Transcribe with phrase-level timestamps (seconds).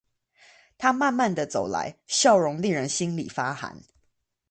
[0.79, 3.83] 它慢慢地走來，笑容令人心裡發寒